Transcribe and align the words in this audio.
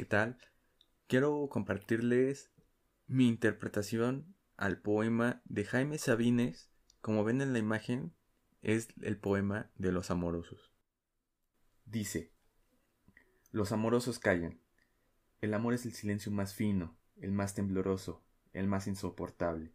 ¿qué 0.00 0.06
tal? 0.06 0.38
Quiero 1.08 1.46
compartirles 1.50 2.50
mi 3.06 3.28
interpretación 3.28 4.34
al 4.56 4.80
poema 4.80 5.42
de 5.44 5.66
Jaime 5.66 5.98
Sabines. 5.98 6.70
Como 7.02 7.22
ven 7.22 7.42
en 7.42 7.52
la 7.52 7.58
imagen, 7.58 8.14
es 8.62 8.88
el 9.02 9.18
poema 9.18 9.70
de 9.74 9.92
los 9.92 10.10
amorosos. 10.10 10.72
Dice, 11.84 12.32
los 13.50 13.72
amorosos 13.72 14.18
callan. 14.18 14.62
El 15.42 15.52
amor 15.52 15.74
es 15.74 15.84
el 15.84 15.92
silencio 15.92 16.32
más 16.32 16.54
fino, 16.54 16.98
el 17.16 17.32
más 17.32 17.54
tembloroso, 17.54 18.24
el 18.54 18.68
más 18.68 18.86
insoportable. 18.86 19.74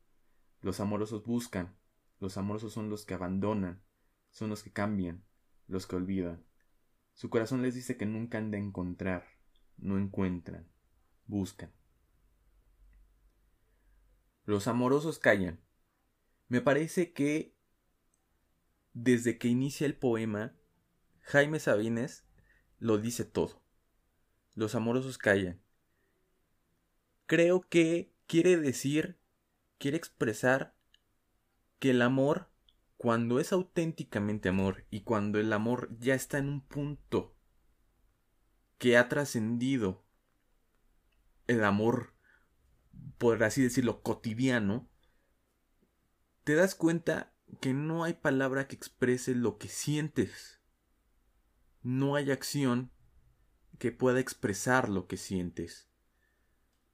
Los 0.59 0.79
amorosos 0.79 1.23
buscan, 1.23 1.77
los 2.19 2.35
amorosos 2.37 2.73
son 2.73 2.89
los 2.89 3.05
que 3.05 3.13
abandonan, 3.13 3.83
son 4.31 4.49
los 4.49 4.63
que 4.63 4.73
cambian, 4.73 5.23
los 5.67 5.85
que 5.85 5.97
olvidan. 5.97 6.43
Su 7.13 7.29
corazón 7.29 7.61
les 7.61 7.75
dice 7.75 7.95
que 7.95 8.07
nunca 8.07 8.39
han 8.39 8.49
de 8.49 8.57
encontrar, 8.57 9.34
no 9.77 9.97
encuentran, 9.97 10.67
buscan. 11.27 11.71
Los 14.45 14.67
amorosos 14.67 15.19
callan. 15.19 15.59
Me 16.47 16.61
parece 16.61 17.13
que 17.13 17.55
desde 18.93 19.37
que 19.37 19.47
inicia 19.47 19.85
el 19.85 19.95
poema, 19.95 20.55
Jaime 21.21 21.59
Sabines 21.59 22.25
lo 22.79 22.97
dice 22.97 23.25
todo. 23.25 23.61
Los 24.53 24.75
amorosos 24.75 25.17
callan. 25.17 25.59
Creo 27.25 27.61
que 27.67 28.13
quiere 28.27 28.57
decir, 28.57 29.17
quiere 29.79 29.97
expresar 29.97 30.75
que 31.79 31.89
el 31.89 32.01
amor 32.01 32.49
cuando 32.97 33.39
es 33.39 33.51
auténticamente 33.51 34.49
amor 34.49 34.85
y 34.89 35.01
cuando 35.01 35.39
el 35.39 35.51
amor 35.51 35.89
ya 35.99 36.15
está 36.15 36.37
en 36.37 36.47
un 36.47 36.61
punto 36.61 37.35
que 38.77 38.97
ha 38.97 39.09
trascendido 39.09 40.03
el 41.47 41.63
amor, 41.63 42.13
por 43.17 43.43
así 43.43 43.61
decirlo, 43.61 44.01
cotidiano, 44.01 44.89
te 46.43 46.55
das 46.55 46.75
cuenta 46.75 47.33
que 47.61 47.73
no 47.73 48.03
hay 48.03 48.13
palabra 48.13 48.67
que 48.67 48.75
exprese 48.75 49.35
lo 49.35 49.57
que 49.57 49.67
sientes. 49.67 50.61
No 51.81 52.15
hay 52.15 52.31
acción 52.31 52.91
que 53.77 53.91
pueda 53.91 54.19
expresar 54.19 54.89
lo 54.89 55.07
que 55.07 55.17
sientes. 55.17 55.89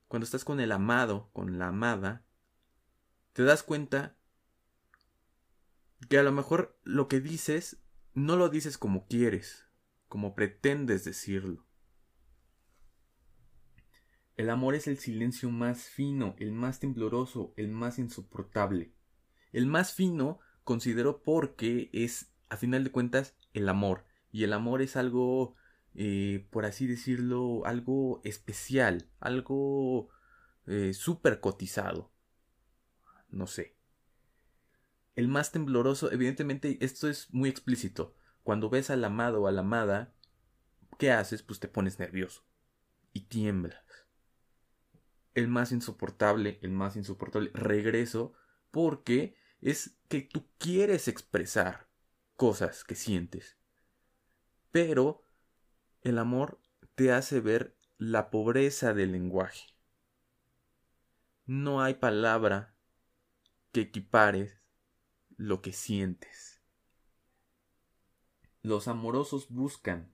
Cuando 0.08 0.26
estás 0.26 0.44
con 0.44 0.60
el 0.60 0.72
amado, 0.72 1.30
con 1.34 1.58
la 1.58 1.68
amada, 1.68 2.26
te 3.34 3.44
das 3.44 3.64
cuenta 3.64 4.18
que 6.10 6.18
a 6.18 6.24
lo 6.24 6.32
mejor 6.32 6.78
lo 6.84 7.08
que 7.08 7.22
dices 7.22 7.78
no 8.14 8.36
lo 8.36 8.50
dices 8.50 8.78
como 8.78 9.08
quieres, 9.08 9.68
como 10.08 10.36
pretendes 10.36 11.06
decirlo. 11.06 11.66
El 14.38 14.50
amor 14.50 14.76
es 14.76 14.88
el 14.88 14.98
silencio 14.98 15.50
más 15.50 15.90
fino, 15.90 16.36
el 16.40 16.52
más 16.52 16.80
tembloroso, 16.80 17.54
el 17.58 17.70
más 17.70 18.00
insoportable. 18.00 18.94
El 19.52 19.68
más 19.68 19.94
fino 19.94 20.40
considero 20.64 21.22
porque 21.22 21.90
es, 21.94 22.32
a 22.50 22.58
final 22.58 22.84
de 22.84 22.92
cuentas, 22.92 23.36
el 23.54 23.68
amor. 23.70 24.06
Y 24.32 24.44
el 24.44 24.54
amor 24.54 24.82
es 24.82 24.96
algo, 24.96 25.56
eh, 25.94 26.48
por 26.50 26.66
así 26.66 26.88
decirlo, 26.88 27.66
algo 27.66 28.22
especial, 28.24 29.10
algo 29.20 30.10
eh, 30.68 30.94
súper 30.94 31.40
cotizado. 31.40 32.12
No 33.30 33.48
sé. 33.48 33.76
El 35.16 35.28
más 35.28 35.52
tembloroso, 35.52 36.12
evidentemente 36.12 36.78
esto 36.82 37.10
es 37.10 37.34
muy 37.34 37.50
explícito. 37.50 38.16
Cuando 38.44 38.70
ves 38.70 38.90
al 38.90 39.04
amado 39.04 39.42
o 39.42 39.48
a 39.48 39.52
la 39.52 39.62
amada, 39.62 40.14
¿qué 40.98 41.12
haces? 41.12 41.44
Pues 41.44 41.60
te 41.60 41.68
pones 41.68 42.00
nervioso 42.00 42.46
y 43.14 43.22
tiemblas. 43.22 43.84
El 45.34 45.48
más 45.48 45.72
insoportable, 45.72 46.60
el 46.62 46.72
más 46.72 46.96
insoportable, 46.96 47.52
regreso 47.54 48.34
porque 48.70 49.36
es 49.62 49.98
que 50.08 50.22
tú 50.22 50.48
quieres 50.58 51.08
expresar 51.08 51.88
cosas 52.36 52.84
que 52.84 52.96
sientes. 52.96 53.58
Pero 54.72 55.24
el 56.02 56.18
amor 56.18 56.60
te 56.96 57.12
hace 57.12 57.40
ver 57.40 57.78
la 57.98 58.32
pobreza 58.32 58.94
del 58.94 59.12
lenguaje. 59.12 59.68
No 61.46 61.82
hay 61.82 61.96
palabra 61.96 62.76
que 63.72 63.82
equipares 63.82 64.62
lo 65.38 65.62
que 65.62 65.74
sientes. 65.74 66.62
Los 68.62 68.88
amorosos 68.88 69.50
buscan. 69.50 70.14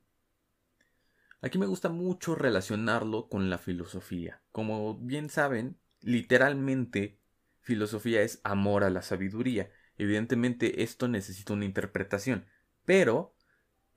Aquí 1.42 1.58
me 1.58 1.66
gusta 1.66 1.90
mucho 1.90 2.36
relacionarlo 2.36 3.30
con 3.30 3.50
la 3.50 3.58
filosofía. 3.58 4.42
Como 4.52 4.98
bien 4.98 5.30
saben, 5.30 5.78
literalmente 6.02 7.20
filosofía 7.62 8.22
es 8.22 8.42
amor 8.44 8.84
a 8.84 8.90
la 8.90 9.02
sabiduría. 9.02 9.72
Evidentemente 9.98 10.84
esto 10.84 11.08
necesita 11.08 11.54
una 11.54 11.66
interpretación, 11.66 12.46
pero 12.86 13.36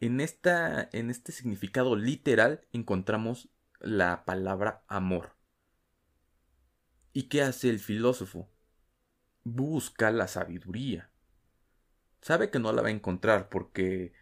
en, 0.00 0.20
esta, 0.20 0.88
en 0.92 1.10
este 1.10 1.32
significado 1.32 1.96
literal 1.96 2.66
encontramos 2.72 3.48
la 3.80 4.24
palabra 4.24 4.84
amor. 4.88 5.36
¿Y 7.12 7.24
qué 7.24 7.42
hace 7.42 7.70
el 7.70 7.80
filósofo? 7.80 8.50
Busca 9.44 10.10
la 10.10 10.28
sabiduría 10.28 11.10
sabe 12.20 12.50
que 12.50 12.58
no 12.58 12.72
la 12.72 12.82
va 12.82 12.88
a 12.88 12.92
encontrar 12.92 13.48
porque 13.48 14.12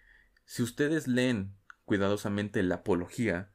si 0.45 0.63
ustedes 0.63 1.09
leen 1.09 1.57
cuidadosamente 1.89 2.63
la 2.63 2.77
apología, 2.77 3.51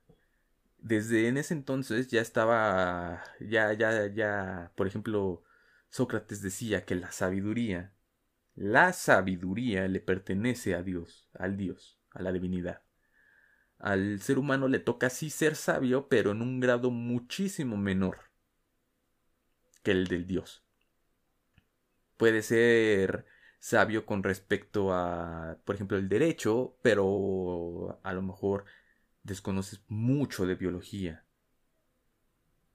desde 0.80 1.28
en 1.28 1.38
ese 1.38 1.54
entonces 1.54 2.08
ya 2.08 2.20
estaba, 2.20 3.24
ya, 3.40 3.72
ya, 3.74 4.08
ya, 4.08 4.72
por 4.76 4.88
ejemplo, 4.88 5.44
Sócrates 5.90 6.42
decía 6.42 6.84
que 6.84 6.96
la 6.96 7.12
sabiduría, 7.12 7.94
la 8.56 8.92
sabiduría 8.92 9.88
le 9.88 10.00
pertenece 10.00 10.74
a 10.74 10.82
Dios, 10.82 11.30
al 11.36 11.58
Dios, 11.58 12.00
a 12.10 12.24
la 12.24 12.32
divinidad. 12.32 12.82
Al 13.78 14.20
ser 14.20 14.40
humano 14.40 14.68
le 14.68 14.80
toca 14.80 15.12
sí 15.12 15.30
ser 15.30 15.56
sabio, 15.56 16.08
pero 16.10 16.32
en 16.32 16.42
un 16.42 16.60
grado 16.60 16.90
muchísimo 16.90 17.78
menor 17.78 18.32
que 19.84 19.92
el 19.92 20.08
del 20.08 20.26
Dios. 20.26 20.66
Puede 22.18 22.42
ser 22.42 23.28
sabio 23.63 24.06
con 24.06 24.24
respecto 24.24 24.91
a, 24.91 25.57
por 25.63 25.75
ejemplo, 25.75 25.97
el 25.97 26.09
derecho, 26.09 26.78
pero 26.81 27.97
a 28.03 28.12
lo 28.12 28.22
mejor 28.22 28.66
desconoces 29.24 29.81
mucho 29.88 30.46
de 30.46 30.56
biología. 30.56 31.25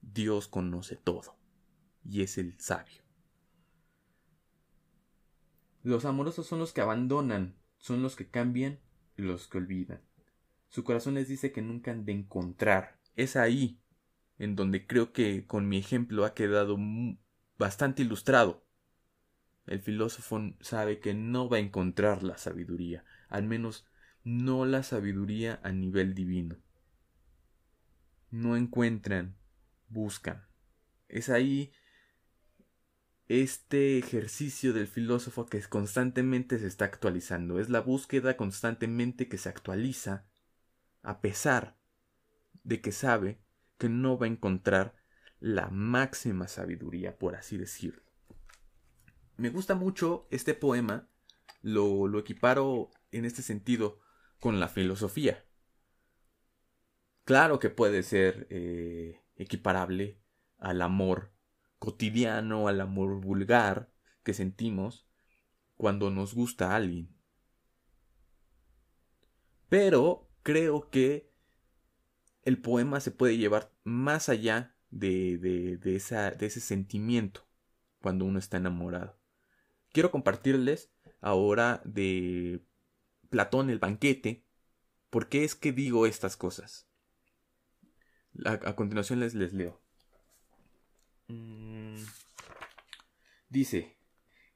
Dios 0.01 0.47
conoce 0.47 0.95
todo 0.95 1.37
y 2.03 2.23
es 2.23 2.39
el 2.39 2.59
sabio. 2.59 3.03
Los 5.83 6.05
amorosos 6.05 6.47
son 6.47 6.57
los 6.57 6.73
que 6.73 6.81
abandonan, 6.81 7.55
son 7.77 8.01
los 8.01 8.15
que 8.15 8.27
cambian 8.27 8.79
los 9.15 9.47
que 9.47 9.59
olvidan. 9.59 10.01
Su 10.69 10.83
corazón 10.83 11.13
les 11.13 11.27
dice 11.27 11.51
que 11.51 11.61
nunca 11.61 11.91
han 11.91 12.03
de 12.03 12.13
encontrar. 12.13 12.99
Es 13.15 13.35
ahí 13.35 13.79
en 14.39 14.55
donde 14.55 14.87
creo 14.87 15.13
que 15.13 15.45
con 15.45 15.69
mi 15.69 15.77
ejemplo 15.77 16.25
ha 16.25 16.33
quedado 16.33 16.79
bastante 17.59 18.01
ilustrado. 18.01 18.65
El 19.65 19.81
filósofo 19.81 20.41
sabe 20.61 20.99
que 20.99 21.13
no 21.13 21.47
va 21.47 21.57
a 21.57 21.59
encontrar 21.59 22.23
la 22.23 22.37
sabiduría, 22.37 23.05
al 23.27 23.43
menos 23.43 23.85
no 24.23 24.65
la 24.65 24.83
sabiduría 24.83 25.59
a 25.63 25.71
nivel 25.71 26.15
divino. 26.15 26.57
No 28.31 28.57
encuentran, 28.57 29.35
buscan. 29.87 30.47
Es 31.07 31.29
ahí 31.29 31.71
este 33.27 33.99
ejercicio 33.99 34.73
del 34.73 34.87
filósofo 34.87 35.45
que 35.45 35.61
constantemente 35.61 36.57
se 36.57 36.67
está 36.67 36.85
actualizando. 36.85 37.59
Es 37.59 37.69
la 37.69 37.81
búsqueda 37.81 38.37
constantemente 38.37 39.27
que 39.27 39.37
se 39.37 39.49
actualiza 39.49 40.25
a 41.03 41.21
pesar 41.21 41.77
de 42.63 42.81
que 42.81 42.91
sabe 42.91 43.39
que 43.77 43.87
no 43.87 44.17
va 44.17 44.25
a 44.25 44.29
encontrar 44.29 44.95
la 45.39 45.69
máxima 45.69 46.47
sabiduría, 46.47 47.17
por 47.17 47.35
así 47.35 47.57
decirlo 47.57 48.08
me 49.39 49.49
gusta 49.49 49.73
mucho 49.73 50.27
este 50.31 50.53
poema, 50.53 51.07
lo, 51.61 52.07
lo 52.07 52.19
equiparo 52.19 52.91
en 53.11 53.23
este 53.23 53.41
sentido 53.41 53.99
con 54.39 54.59
la 54.59 54.67
filosofía. 54.67 55.45
Claro 57.23 57.59
que 57.59 57.69
puede 57.69 58.03
ser 58.03 58.47
eh, 58.49 59.21
equiparable 59.37 60.21
al 60.57 60.81
amor 60.81 61.31
cotidiano, 61.77 62.67
al 62.67 62.81
amor 62.81 63.21
vulgar 63.21 63.93
que 64.23 64.33
sentimos 64.33 65.07
cuando 65.77 66.11
nos 66.11 66.33
gusta 66.33 66.71
a 66.71 66.75
alguien. 66.75 67.15
Pero 69.69 70.29
creo 70.43 70.89
que 70.89 71.31
el 72.43 72.61
poema 72.61 72.99
se 72.99 73.11
puede 73.11 73.37
llevar 73.37 73.71
más 73.83 74.27
allá 74.27 74.75
de, 74.89 75.37
de, 75.37 75.77
de, 75.77 75.95
esa, 75.95 76.31
de 76.31 76.47
ese 76.47 76.59
sentimiento 76.59 77.47
cuando 78.01 78.25
uno 78.25 78.39
está 78.39 78.57
enamorado 78.57 79.18
quiero 79.91 80.11
compartirles 80.11 80.91
ahora 81.21 81.81
de 81.85 82.61
Platón 83.29 83.69
el 83.69 83.79
banquete. 83.79 84.43
¿Por 85.09 85.29
qué 85.29 85.43
es 85.43 85.55
que 85.55 85.71
digo 85.71 86.05
estas 86.05 86.37
cosas? 86.37 86.87
A, 88.45 88.75
continuación 88.75 89.19
les, 89.19 89.33
les 89.33 89.53
leo. 89.53 89.81
Mm. 91.27 91.95
Dice, 93.49 93.97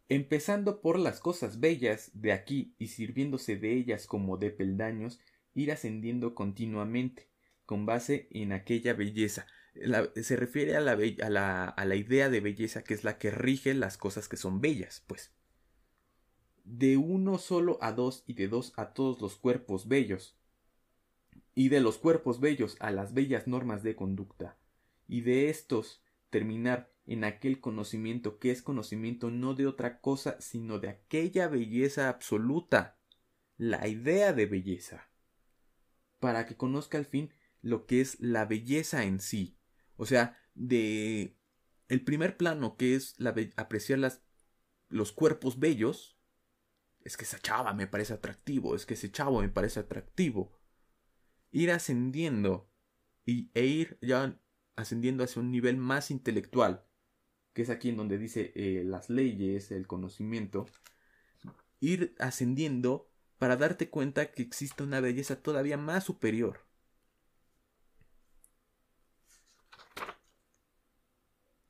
empezando 0.09 0.81
por 0.81 0.99
las 0.99 1.19
cosas 1.19 1.59
bellas 1.59 2.11
de 2.13 2.31
aquí 2.31 2.75
y 2.77 2.87
sirviéndose 2.87 3.55
de 3.57 3.73
ellas 3.73 4.05
como 4.05 4.37
de 4.37 4.51
peldaños, 4.51 5.19
ir 5.55 5.71
ascendiendo 5.71 6.35
continuamente, 6.35 7.29
con 7.65 7.85
base 7.85 8.27
en 8.31 8.51
aquella 8.51 8.93
belleza. 8.93 9.47
Se 9.73 10.35
refiere 10.35 10.75
a 10.75 10.81
la, 10.81 10.91
a, 11.69 11.85
la, 11.85 11.95
idea 11.95 12.29
de 12.29 12.39
belleza 12.39 12.83
que 12.83 12.93
es 12.93 13.03
la 13.03 13.17
que 13.17 13.31
rige 13.31 13.73
las 13.73 13.97
cosas 13.97 14.27
que 14.27 14.37
son 14.37 14.61
bellas, 14.61 15.03
pues. 15.07 15.31
De 16.63 16.95
uno 16.97 17.37
solo 17.37 17.77
a 17.81 17.91
dos 17.91 18.23
y 18.27 18.33
de 18.33 18.47
dos 18.47 18.73
a 18.77 18.93
todos 18.93 19.19
los 19.19 19.35
cuerpos 19.35 19.87
bellos, 19.87 20.37
y 21.55 21.69
de 21.69 21.81
los 21.81 21.97
cuerpos 21.97 22.39
bellos 22.39 22.77
a 22.79 22.91
las 22.91 23.13
bellas 23.13 23.47
normas 23.47 23.83
de 23.83 23.95
conducta, 23.95 24.57
y 25.07 25.21
de 25.21 25.49
estos 25.49 26.01
terminar 26.29 26.91
en 27.05 27.23
aquel 27.23 27.59
conocimiento 27.59 28.39
que 28.39 28.51
es 28.51 28.61
conocimiento 28.61 29.29
no 29.29 29.55
de 29.55 29.67
otra 29.67 29.99
cosa, 29.99 30.39
sino 30.39 30.79
de 30.79 30.89
aquella 30.89 31.47
belleza 31.47 32.09
absoluta, 32.09 32.97
la 33.57 33.87
idea 33.87 34.33
de 34.33 34.45
belleza, 34.45 35.09
para 36.19 36.45
que 36.45 36.55
conozca 36.55 36.97
al 36.97 37.05
fin 37.05 37.31
lo 37.61 37.85
que 37.85 38.01
es 38.01 38.19
la 38.19 38.45
belleza 38.45 39.03
en 39.03 39.19
sí, 39.19 39.57
o 39.97 40.05
sea, 40.05 40.37
de 40.55 41.37
el 41.87 42.03
primer 42.03 42.37
plano 42.37 42.75
que 42.77 42.95
es 42.95 43.19
la 43.19 43.35
apreciar 43.55 43.99
las, 43.99 44.21
los 44.89 45.11
cuerpos 45.11 45.59
bellos, 45.59 46.17
es 47.01 47.17
que 47.17 47.25
esa 47.25 47.39
chava 47.39 47.73
me 47.73 47.87
parece 47.87 48.13
atractivo, 48.13 48.75
es 48.75 48.85
que 48.85 48.93
ese 48.93 49.11
chavo 49.11 49.41
me 49.41 49.49
parece 49.49 49.79
atractivo, 49.79 50.57
ir 51.51 51.71
ascendiendo 51.71 52.69
y, 53.25 53.51
e 53.53 53.65
ir 53.65 53.97
ya 54.01 54.39
ascendiendo 54.75 55.23
hacia 55.23 55.41
un 55.41 55.51
nivel 55.51 55.77
más 55.77 56.11
intelectual, 56.11 56.85
que 57.53 57.61
es 57.61 57.69
aquí 57.69 57.89
en 57.89 57.97
donde 57.97 58.17
dice 58.17 58.51
eh, 58.55 58.83
las 58.83 59.09
leyes, 59.09 59.71
el 59.71 59.85
conocimiento, 59.85 60.65
ir 61.79 62.15
ascendiendo 62.19 63.09
para 63.37 63.57
darte 63.57 63.89
cuenta 63.89 64.31
que 64.31 64.41
existe 64.41 64.83
una 64.83 65.01
belleza 65.01 65.41
todavía 65.41 65.77
más 65.77 66.05
superior. 66.05 66.65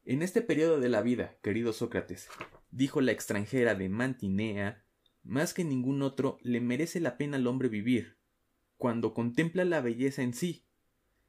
En 0.05 0.21
este 0.21 0.41
periodo 0.41 0.81
de 0.81 0.89
la 0.89 1.01
vida, 1.01 1.37
querido 1.41 1.71
Sócrates, 1.71 2.27
dijo 2.71 2.99
la 2.99 3.13
extranjera 3.13 3.73
de 3.73 3.87
Mantinea, 3.87 4.83
más 5.23 5.53
que 5.53 5.63
ningún 5.63 6.01
otro 6.01 6.39
le 6.41 6.59
merece 6.59 6.99
la 6.99 7.15
pena 7.15 7.37
al 7.37 7.47
hombre 7.47 7.69
vivir, 7.69 8.17
cuando 8.75 9.13
contempla 9.13 9.63
la 9.63 9.79
belleza 9.79 10.21
en 10.21 10.33
sí. 10.33 10.65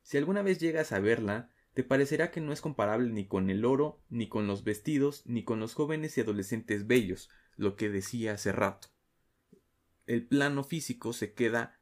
Si 0.03 0.17
alguna 0.17 0.43
vez 0.43 0.59
llegas 0.59 0.91
a 0.91 0.99
verla, 0.99 1.53
te 1.73 1.85
parecerá 1.85 2.33
que 2.33 2.41
no 2.41 2.53
es 2.53 2.61
comparable 2.61 3.13
ni 3.13 3.29
con 3.29 3.49
el 3.49 3.65
oro, 3.65 4.03
ni 4.09 4.29
con 4.29 4.49
los 4.49 4.65
vestidos, 4.65 5.23
ni 5.25 5.45
con 5.45 5.61
los 5.61 5.75
jóvenes 5.75 6.19
y 6.19 6.23
adolescentes 6.23 6.89
bellos, 6.89 7.31
lo 7.57 7.77
que 7.77 7.89
decía 7.89 8.33
hace 8.33 8.51
rato. 8.51 8.89
El 10.07 10.27
plano 10.27 10.65
físico 10.65 11.13
se 11.13 11.33
queda 11.33 11.79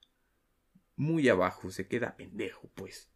muy 0.97 1.27
abajo, 1.31 1.71
se 1.71 1.89
queda 1.89 2.17
pendejo, 2.17 2.71
pues. 2.75 3.12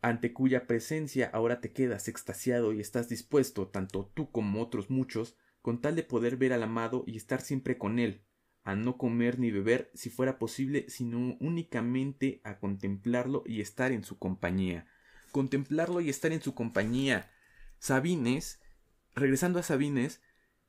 Ante 0.00 0.32
cuya 0.32 0.66
presencia 0.66 1.30
ahora 1.32 1.60
te 1.60 1.72
quedas 1.72 2.08
extasiado 2.08 2.72
y 2.72 2.80
estás 2.80 3.08
dispuesto, 3.08 3.68
tanto 3.68 4.10
tú 4.14 4.30
como 4.30 4.62
otros 4.62 4.90
muchos, 4.90 5.36
con 5.62 5.80
tal 5.80 5.96
de 5.96 6.02
poder 6.02 6.36
ver 6.36 6.52
al 6.52 6.62
amado 6.62 7.04
y 7.06 7.16
estar 7.16 7.40
siempre 7.40 7.78
con 7.78 7.98
él, 7.98 8.24
a 8.62 8.76
no 8.76 8.96
comer 8.96 9.38
ni 9.38 9.50
beber 9.50 9.90
si 9.94 10.10
fuera 10.10 10.38
posible, 10.38 10.86
sino 10.88 11.36
únicamente 11.40 12.40
a 12.44 12.58
contemplarlo 12.58 13.42
y 13.46 13.60
estar 13.60 13.92
en 13.92 14.04
su 14.04 14.18
compañía. 14.18 14.86
Contemplarlo 15.32 16.00
y 16.00 16.08
estar 16.08 16.32
en 16.32 16.42
su 16.42 16.54
compañía. 16.54 17.30
Sabines, 17.78 18.60
regresando 19.14 19.58
a 19.58 19.62
Sabines, 19.62 20.22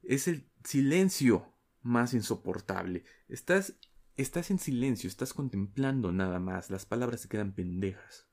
es 0.04 0.28
el 0.28 0.50
silencio 0.64 1.54
más 1.82 2.14
insoportable. 2.14 3.04
Estás 3.28 3.76
estás 4.22 4.52
en 4.52 4.60
silencio, 4.60 5.08
estás 5.08 5.34
contemplando 5.34 6.12
nada 6.12 6.40
más, 6.40 6.70
las 6.70 6.86
palabras 6.86 7.22
se 7.22 7.30
quedan 7.30 7.54
pendejas. 7.54 8.29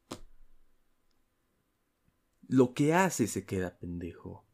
Lo 2.49 2.75
que 2.75 2.95
haces 2.95 3.31
se 3.31 3.45
queda 3.45 3.79
pendejo. 3.79 4.47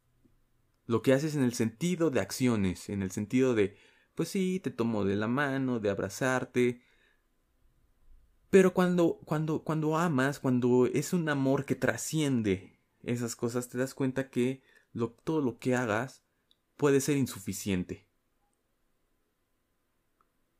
Lo 0.87 1.03
que 1.03 1.13
haces 1.13 1.37
en 1.37 1.43
el 1.43 1.55
sentido 1.55 2.11
de 2.11 2.21
acciones, 2.21 2.89
en 2.89 3.03
el 3.03 3.11
sentido 3.11 3.55
de 3.55 3.77
pues 4.15 4.29
sí, 4.29 4.61
te 4.61 4.71
tomo 4.71 5.05
de 5.05 5.17
la 5.17 5.29
mano, 5.29 5.81
de 5.81 5.91
abrazarte. 5.91 6.83
Pero 8.51 8.75
cuando, 8.75 9.21
cuando, 9.25 9.65
cuando 9.65 9.97
amas, 9.97 10.39
cuando 10.39 10.87
es 10.87 11.13
un 11.13 11.29
amor 11.29 11.65
que 11.65 11.75
trasciende 11.75 12.81
esas 13.03 13.35
cosas, 13.37 13.69
te 13.69 13.79
das 13.79 13.95
cuenta 13.95 14.31
que 14.31 14.63
todo 15.25 15.41
lo 15.41 15.59
que 15.59 15.75
hagas 15.75 16.23
puede 16.77 17.01
ser 17.01 17.17
insuficiente. 17.17 18.07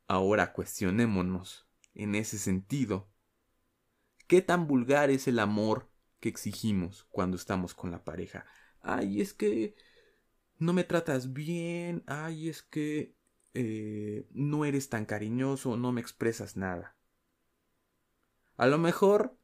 Ahora 0.07 0.53
cuestionémonos, 0.53 1.67
en 1.93 2.15
ese 2.15 2.39
sentido, 2.39 3.11
¿qué 4.27 4.41
tan 4.41 4.67
vulgar 4.67 5.11
es 5.11 5.27
el 5.27 5.39
amor 5.39 5.92
que 6.23 6.29
exigimos 6.29 7.05
cuando 7.11 7.35
estamos 7.35 7.73
con 7.73 7.91
la 7.91 8.05
pareja? 8.05 8.45
Ay, 8.79 9.19
es 9.19 9.33
que 9.33 9.75
no 10.57 10.71
me 10.71 10.85
tratas 10.85 11.33
bien, 11.33 12.01
ay, 12.07 12.47
es 12.47 12.63
que 12.63 13.17
eh, 13.53 14.25
no 14.31 14.63
eres 14.63 14.87
tan 14.87 15.05
cariñoso, 15.05 15.75
no 15.75 15.91
me 15.91 15.99
expresas 15.99 16.55
nada. 16.55 16.95
A 18.55 18.67
lo 18.67 18.77
mejor, 18.77 19.37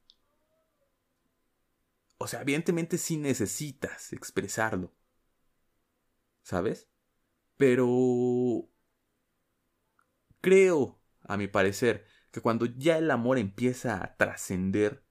o 2.17 2.27
sea, 2.27 2.43
evidentemente 2.43 2.97
sí 2.97 3.17
necesitas 3.17 4.13
expresarlo, 4.13 4.93
¿sabes? 6.43 6.87
Pero 7.57 8.69
creo, 10.39 11.01
a 11.23 11.35
mi 11.35 11.49
parecer, 11.49 12.05
que 12.31 12.39
cuando 12.39 12.67
ya 12.67 12.97
el 12.97 13.11
amor 13.11 13.37
empieza 13.37 14.01
a 14.01 14.15
trascender, 14.15 15.03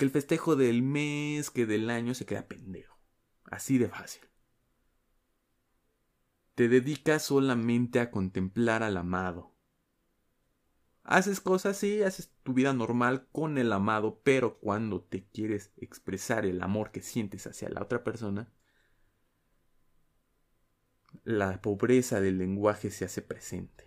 que 0.00 0.06
el 0.06 0.10
festejo 0.10 0.56
del 0.56 0.80
mes, 0.80 1.50
que 1.50 1.66
del 1.66 1.90
año 1.90 2.14
se 2.14 2.24
queda 2.24 2.48
pendejo. 2.48 2.98
Así 3.44 3.76
de 3.76 3.86
fácil. 3.86 4.22
Te 6.54 6.68
dedicas 6.68 7.22
solamente 7.22 8.00
a 8.00 8.10
contemplar 8.10 8.82
al 8.82 8.96
amado. 8.96 9.54
Haces 11.02 11.42
cosas, 11.42 11.76
sí, 11.76 12.02
haces 12.02 12.32
tu 12.42 12.54
vida 12.54 12.72
normal 12.72 13.28
con 13.30 13.58
el 13.58 13.70
amado, 13.74 14.22
pero 14.24 14.58
cuando 14.58 15.02
te 15.02 15.26
quieres 15.26 15.70
expresar 15.76 16.46
el 16.46 16.62
amor 16.62 16.92
que 16.92 17.02
sientes 17.02 17.46
hacia 17.46 17.68
la 17.68 17.82
otra 17.82 18.02
persona, 18.02 18.50
la 21.24 21.60
pobreza 21.60 22.22
del 22.22 22.38
lenguaje 22.38 22.90
se 22.90 23.04
hace 23.04 23.20
presente. 23.20 23.84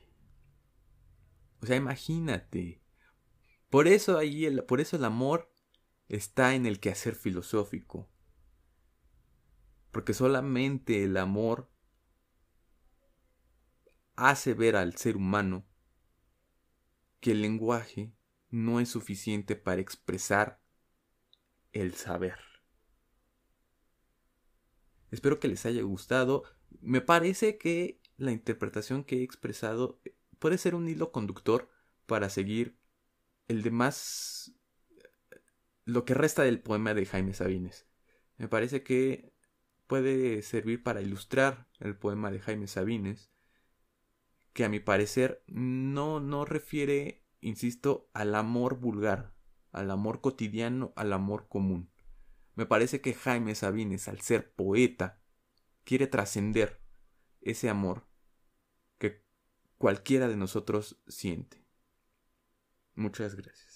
O 1.64 1.66
sea, 1.66 1.76
imagínate. 1.76 2.84
Por 3.72 3.88
eso 3.88 4.20
ahí 4.20 4.46
el, 4.46 4.64
por 4.66 4.80
eso 4.80 4.98
el 4.98 5.06
amor 5.06 5.53
está 6.10 6.56
en 6.56 6.66
el 6.66 6.80
quehacer 6.80 7.16
filosófico. 7.16 8.10
Porque 9.92 10.14
solamente 10.14 11.04
el 11.04 11.18
amor 11.18 11.70
hace 14.16 14.54
ver 14.54 14.76
al 14.76 14.96
ser 14.96 15.18
humano 15.18 15.66
que 17.20 17.32
el 17.32 17.42
lenguaje 17.42 18.14
no 18.50 18.80
es 18.80 18.90
suficiente 18.90 19.56
para 19.56 19.82
expresar 19.82 20.62
el 21.72 21.94
saber. 21.94 22.40
Espero 25.12 25.40
que 25.40 25.48
les 25.48 25.66
haya 25.66 25.82
gustado. 25.84 26.44
Me 26.82 27.02
parece 27.02 27.58
que 27.58 28.02
la 28.18 28.32
interpretación 28.32 29.04
que 29.04 29.20
he 29.20 29.24
expresado 29.24 30.02
puede 30.40 30.58
ser 30.58 30.76
un 30.76 30.88
hilo 30.88 31.12
conductor 31.12 31.70
para 32.06 32.30
seguir 32.30 32.78
el 33.48 33.62
demás 33.62 34.54
lo 35.86 36.06
que 36.06 36.14
resta 36.14 36.44
del 36.44 36.62
poema 36.62 36.94
de 36.94 37.06
Jaime 37.06 37.34
Sabines. 37.34 37.88
Me 38.38 38.48
parece 38.48 38.84
que 38.84 39.34
puede 39.88 40.42
servir 40.42 40.84
para 40.84 41.02
ilustrar 41.02 41.68
el 41.80 41.96
poema 41.98 42.32
de 42.32 42.40
Jaime 42.40 42.68
Sabines 42.68 43.32
que 44.54 44.64
a 44.64 44.70
mi 44.70 44.80
parecer 44.80 45.44
no, 45.48 46.20
no 46.20 46.46
refiere, 46.46 47.26
insisto, 47.42 48.10
al 48.14 48.36
amor 48.36 48.80
vulgar, 48.80 49.34
al 49.72 49.90
amor 49.92 50.22
cotidiano, 50.22 50.94
al 50.96 51.12
amor 51.12 51.48
común. 51.48 51.92
Me 52.56 52.68
parece 52.68 53.02
que 53.02 53.16
Jaime 53.16 53.56
Sabines, 53.56 54.08
al 54.08 54.22
ser 54.22 54.54
poeta, 54.54 55.20
quiere 55.84 56.06
trascender 56.08 56.82
ese 57.42 57.70
amor 57.70 58.08
que 59.00 59.26
cualquiera 59.78 60.28
de 60.28 60.38
nosotros 60.38 61.02
siente. 61.08 61.66
Muchas 62.94 63.36
gracias. 63.36 63.73